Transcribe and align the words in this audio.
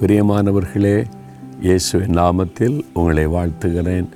பிரியமானவர்களே 0.00 1.04
இயேசுவின் 1.60 2.10
நாமத்தில் 2.10 2.84
உங்களை 2.92 3.26
வாழ்த்துகிறேன். 3.26 4.08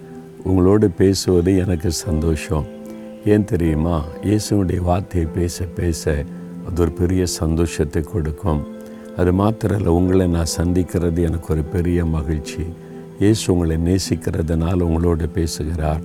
உங்களோடு 0.45 0.91
பேசுவது 0.91 1.57
எனக்கு 1.57 1.91
சந்தோஷம். 1.91 2.65
ஏன் 3.25 3.45
தெரியுமா? 3.45 4.05
இயேசுனுடைய 4.23 4.81
வார்த்தையை 4.81 5.31
பேச 5.35 5.65
பேச 5.65 6.25
அது 6.69 6.83
ஒரு 6.83 6.93
பெரிய 6.93 7.27
சந்தோஷத்தை 7.27 8.03
கொடுக்கும். 8.03 8.67
அது 9.17 9.33
மாத்திரல்ல 9.33 9.87
உங்களை 9.87 10.27
நான் 10.27 10.53
சந்திக்கிறது 10.57 11.25
எனக்கு 11.25 11.53
ஒரு 11.53 11.63
பெரிய 11.63 12.07
மகிழ்ச்சி. 12.07 12.65
இயேசு 13.21 13.53
உங்களை 13.53 13.77
நேசிக்கிறதுனால 13.77 14.81
உங்களோடு 14.81 15.29
பேசுகிறார். 15.29 16.01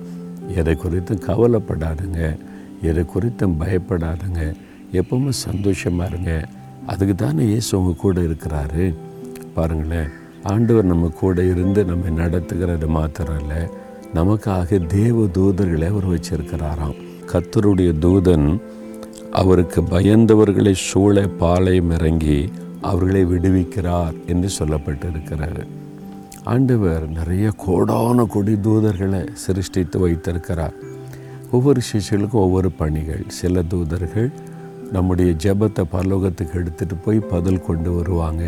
எதை 0.56 0.74
குறித்தும் 0.74 1.24
கவலைப்படாதுங்க. 1.26 2.38
எதை 2.82 3.04
குறித்தும் 3.14 3.54
பயப்படாதுங்க. 3.60 4.54
எப்பவுமே 4.92 5.28
சந்தோஷமாக 5.28 6.08
இருங்க. 6.08 6.48
அதுக்கு 6.86 7.14
தானே 7.14 7.44
இயேசு 7.44 7.78
உங்கள் 7.78 8.00
கூட 8.00 8.20
இருக்கிறாரு. 8.20 8.94
பாருங்களேன். 9.60 10.10
ஆண்டவர் 10.52 10.90
நம்ம 10.92 11.08
கூட 11.22 11.38
இருந்து 11.52 11.80
நம்மை 11.92 12.10
நடத்துகிறது 12.22 12.86
மாத்திரம் 12.96 13.40
இல்லை 13.40 13.62
நமக்காக 14.18 14.78
தேவ 14.94 15.24
தூதர்களை 15.38 15.88
அவர் 15.92 16.06
வச்சிருக்கிறாராம். 16.12 16.96
கத்தருடைய 17.32 17.90
தூதன் 18.04 18.46
அவருக்கு 19.40 19.80
பயந்தவர்களை 19.90 20.72
சூழ 20.86 21.26
பாளையம் 21.42 21.92
இறங்கி 21.96 22.38
அவர்களை 22.88 23.22
விடுவிக்கிறார் 23.32 24.16
என்று 24.32 24.48
சொல்லப்பட்டிருக்கிறார் 24.58 25.60
ஆண்டவர் 26.52 27.04
நிறைய 27.18 27.46
கோடான 27.64 28.24
கொடி 28.34 28.54
தூதர்களை 28.66 29.20
சிருஷ்டித்து 29.44 29.96
வைத்திருக்கிறார். 29.98 30.76
ஒவ்வொரு 31.50 31.80
சிஷியலுக்கும் 31.90 32.44
ஒவ்வொரு 32.46 32.70
பணிகள். 32.80 33.24
சில 33.40 33.62
தூதர்கள் 33.72 34.30
நம்முடைய 34.96 35.30
ஜெபத்தை 35.44 35.84
பரலோகத்துக்கு 35.94 36.56
எடுத்துகிட்டு 36.62 36.96
போய் 37.04 37.20
பதில் 37.34 37.66
கொண்டு 37.68 37.90
வருவாங்க. 37.98 38.44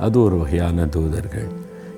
அது 0.00 0.22
ஒரு 0.22 0.36
வகையான 0.38 0.86
தூதர்கள். 0.86 1.48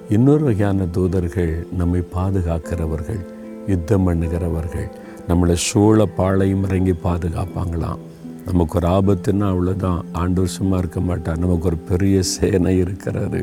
இன்னொரு 0.08 0.44
வகையான 0.44 0.84
தூதர்கள் 0.96 1.52
நம்மை 1.78 2.00
பாதுகாக்கிறவர்கள் 2.14 3.20
யுத்தம் 3.66 4.06
பண்ணுகிறவர்கள் 4.08 4.88
நம்மளை 5.28 5.56
சூழ 5.68 6.06
பாழையும் 6.18 6.64
இறங்கி 6.68 6.94
பாதுகாப்பாங்களாம். 7.04 8.00
நமக்கு 8.46 8.74
ஒரு 8.78 8.88
ஆபத்துன்னா 8.88 9.46
அவ்வளோதான் 9.52 10.00
ஆண்டு 10.12 10.40
வருஷமாக 10.40 10.78
இருக்க 10.78 11.00
மாட்டார். 11.00 11.38
நமக்கு 11.38 11.66
ஒரு 11.66 11.76
பெரிய 11.76 12.22
சேனை 12.22 12.82
இருக்கிறாரு. 12.82 13.42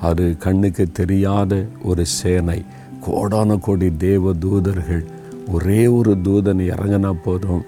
அது 0.00 0.36
கண்ணுக்கு 0.38 0.84
தெரியாத 0.92 1.64
ஒரு 1.82 2.06
சேனை. 2.06 2.64
கோடான 3.06 3.56
கோடி 3.58 3.88
தேவ 3.96 4.32
தூதர்கள் 4.32 5.04
ஒரே 5.52 5.86
ஒரு 5.86 6.12
தூதன் 6.24 6.62
இறங்கினா 6.72 7.12
போதும் 7.24 7.62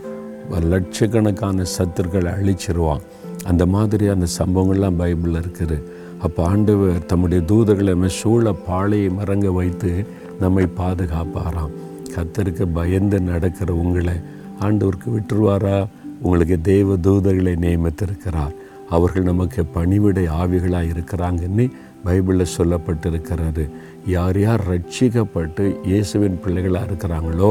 லட்சக்கணக்கான 0.72 1.64
சத்துருக்களை 1.76 2.30
அழிச்சிருவான். 2.38 3.02
அந்த 3.44 3.66
மாதிரியான 3.66 4.26
சம்பவங்கள்லாம் 4.38 4.98
பைபிளில் 5.00 5.40
இருக்குது. 5.42 5.78
அப்போ 6.26 6.40
ஆண்டவர் 6.46 7.06
தம்முடைய 7.06 7.44
தூதர்களை 7.46 7.92
நம்ம 7.94 8.08
சூழ 8.18 8.52
பாளையை 8.68 9.08
மறங்க 9.18 9.50
வைத்து 9.50 9.92
நம்மை 10.40 10.64
பாதுகாப்பாராம். 10.80 11.72
கத்தருக்கு 12.14 12.64
பயந்து 12.72 13.20
நடக்கிற 13.20 13.74
உங்களை 13.74 14.14
ஆண்டவருக்கு 14.60 15.08
விட்டுருவாரா? 15.14 15.78
உங்களுக்கு 16.20 16.60
தெய்வ 16.60 16.96
தூதர்களை 16.96 17.54
நியமித்திருக்கிறார். 17.64 18.54
அவர்கள் 18.88 19.22
நமக்கு 19.22 19.60
பணிவிடை 19.64 20.24
ஆவிகளாக 20.40 20.92
இருக்கிறாங்கன்னு 20.94 21.64
பைபிளில் 22.04 22.54
சொல்லப்பட்டிருக்கிறது. 22.58 23.64
யார் 24.06 24.38
யார் 24.40 24.62
ரட்சிக்கப்பட்டு 24.70 25.64
இயேசுவின் 25.84 26.40
பிள்ளைகளாக 26.44 26.88
இருக்கிறாங்களோ 26.90 27.50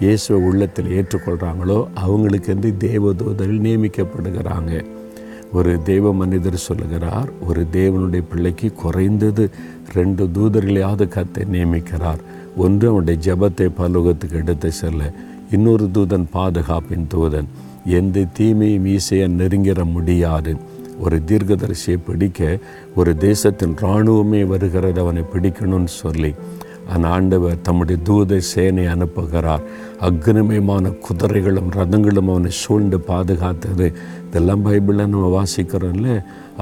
இயேசுவை 0.00 0.38
உள்ளத்தில் 0.48 0.92
ஏற்றுக்கொள்கிறாங்களோ 0.98 1.78
அவங்களுக்கு 2.04 2.50
வந்து 2.54 2.70
தேவதூதர்கள் 2.86 3.64
நியமிக்கப்படுகிறாங்க. 3.66 4.72
ஒரு 5.52 5.82
தெய்வ 5.82 6.12
மனிதர் 6.12 6.56
சொல்லுகிறார் 6.56 7.30
ஒரு 7.46 7.66
தேவனுடைய 7.72 8.22
பிள்ளைக்கு 8.30 8.72
குறைந்தது 8.72 9.50
ரெண்டு 9.92 10.24
தூதர்களையாவது 10.24 11.08
கத்தை 11.08 11.44
நியமிக்கிறார். 11.52 12.18
ஒன்று 12.56 12.88
அவனுடைய 12.88 13.20
ஜபத்தை 13.26 13.70
பலோகத்துக்கு 13.76 14.36
எடுத்து 14.36 14.72
செல்ல 14.72 15.12
இன்னொரு 15.50 15.90
தூதன் 15.94 16.26
பாதுகாப்பின் 16.32 17.06
தூதன். 17.14 17.46
எந்த 17.84 18.24
தீமையும் 18.32 18.86
ஈஸியாக 18.86 19.36
நெருங்கிற 19.40 19.92
முடியாது. 19.92 20.56
ஒரு 21.00 21.22
தீர்க்கதரிசியை 21.26 21.98
பிடிக்க 22.06 22.58
ஒரு 22.94 23.16
தேசத்தின் 23.16 23.74
இராணுவமே 23.74 24.46
வருகிறது 24.46 25.00
அவனை 25.00 25.22
பிடிக்கணும்னு 25.34 25.84
சொல்லி. 25.84 26.34
அந்த 26.94 27.06
ஆண்டவர் 27.16 27.62
தம்முடைய 27.66 27.98
தூத 28.08 28.38
சேனை 28.52 28.84
அனுப்புகிறார். 28.94 29.64
அக்னிமயமான 30.08 30.92
குதிரைகளும் 31.06 31.70
ரதங்களும் 31.78 32.30
அவனை 32.32 32.50
சூழ்ந்து 32.62 32.98
பாதுகாத்தது. 33.10 33.86
இதெல்லாம் 34.28 34.64
பைபிளில் 34.66 35.10
நம்ம 35.12 35.28
வாசிக்கிறோம்ல. 35.36 36.08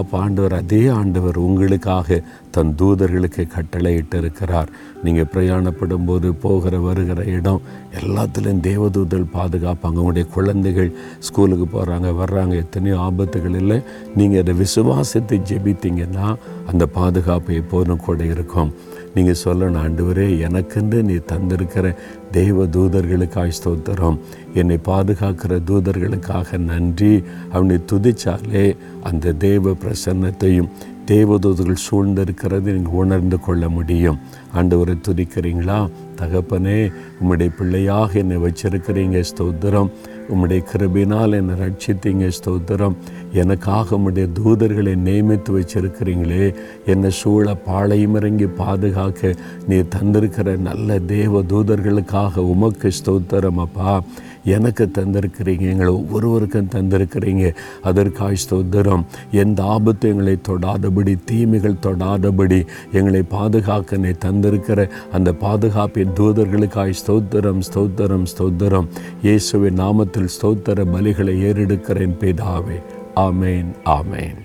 அப்போ 0.00 0.14
ஆண்டவர் 0.24 0.54
அதே 0.58 0.80
ஆண்டவர் 0.98 1.36
உங்களுக்காக 1.46 2.18
தன் 2.54 2.72
தூதர்களுக்கு 2.80 3.42
கட்டளையிட்டு 3.54 4.16
இருக்கிறார் 4.22 4.70
நீங்கள் 5.04 5.30
பிரயாணப்படும் 5.34 6.06
போது 6.08 6.28
போகிற 6.44 6.78
வருகிற 6.86 7.20
இடம் 7.36 7.60
எல்லாத்துலேயும் 8.00 8.64
தேவதூதர்கள் 8.68 9.34
பாதுகாப்பாங்க. 9.38 10.00
உங்களுடைய 10.02 10.26
குழந்தைகள் 10.36 10.90
ஸ்கூலுக்கு 11.28 11.68
போகிறாங்க 11.76 12.10
வர்றாங்க 12.22 12.56
எத்தனையோ 12.64 12.96
ஆபத்துகள் 13.08 13.58
இல்லை. 13.62 13.78
நீங்கள் 14.18 14.42
அதை 14.44 14.54
விசுவாசத்தை 14.64 15.38
ஜெபித்தீங்கன்னா 15.50 16.28
அந்த 16.72 16.86
பாதுகாப்பு 16.98 17.54
எப்போதும் 17.62 18.04
கூட 18.08 18.24
இருக்கும். 18.34 18.72
நீங்கள் 19.14 19.40
சொல்லணும் 19.44 19.82
ஆண்டவரே 19.84 20.38
எனக்கென்று 20.38 21.02
நீ 21.02 21.12
தந்திருக்கிற 21.12 21.94
தெய்வ 22.30 22.66
தூதர்களுக்காய் 22.66 23.56
ஸ்தோத்திரம். 23.58 24.18
என்னை 24.54 24.78
பாதுகாக்கிற 24.84 25.60
தூதர்களுக்காக 25.66 26.58
நன்றி. 26.58 27.22
அவனை 27.52 27.78
துதிச்சாலே 27.92 28.76
அந்த 29.02 29.32
தெய்வ 29.32 29.76
பிரசன்னத்தையும் 29.84 30.70
தேவதூதர்கள் 31.06 31.84
சூழ்ந்திருக்கிறது 31.90 32.60
நீங்கள் 32.60 32.92
உணர்ந்து 32.92 33.40
கொள்ள 33.40 33.68
முடியும். 33.68 34.18
ஆண்டவரை 34.54 34.94
துதிக்கிறீங்களா? 35.08 35.90
தகப்பனே 36.16 36.92
உம்முடைய 37.20 37.50
பிள்ளையாக 37.58 38.18
என்னை 38.18 38.36
வச்சிருக்கிறீங்க 38.36 39.24
ஸ்தோத்திரம். 39.30 39.90
உம்முடைய 40.28 40.64
கிருபினால் 40.72 41.32
என்னை 41.32 41.54
ரட்சித்தீங்க 41.54 42.30
ஸ்தோத்திரம். 42.38 42.96
எனக்காக 43.32 43.96
உம்முடைய 43.96 44.28
தூதர்களை 44.38 44.94
நியமித்து 45.08 45.50
வச்சிருக்கிறீங்களே. 45.50 46.54
என்னை 46.86 47.10
சூழ 47.10 47.54
பாளையம் 47.54 48.14
இறங்கி 48.14 48.46
பாதுகாக்க 48.46 49.34
நீ 49.68 49.76
தந்திருக்கிற 49.76 50.56
நல்ல 50.58 50.98
தேவ 50.98 51.42
தூதர்களுக்காக 51.42 52.36
உமக்கு 52.36 52.90
ஸ்தோத்திரம் 53.04 53.62
அப்பா. 53.66 54.02
எனக்கு 54.44 54.90
தந்திருக்கிறீங்க 54.98 55.60
எங்களை 55.60 55.92
ஒவ்வொருவருக்கும் 55.92 56.68
தந்திருக்கிறீங்க. 56.74 57.54
அதற்காய் 57.82 58.40
ஸ்தோத்திரம். 58.50 59.04
எந்த 59.30 59.62
ஆபத்து 59.62 60.08
எங்களை 60.08 60.38
தொடாதபடி 60.48 61.18
தீமைகள் 61.24 61.82
தொடாதபடி 61.82 62.66
எங்களை 62.92 63.22
பாதுகாக்க 63.22 63.96
நீ 63.96 64.08
தந்திருக்கிற 64.08 64.90
அந்த 65.12 65.32
பாதுகாப்பின் 65.32 66.14
தூதர்களுக்காய் 66.14 66.94
ஸ்தோத்திரம் 67.06 67.60
ஸ்தோத்திரம் 67.74 68.26
ஸ்தோத்திரம். 68.38 68.88
இயேசுவின் 69.22 69.80
நாமத்தில் 69.80 70.28
ஸ்தோத்திர 70.40 70.84
பலிகளை 70.94 71.34
ஏறெடுக்கிறேன் 71.48 72.16
பிதாவே. 72.20 72.78
ஆமேன் 73.16 73.70
ஆமேன். 73.84 74.36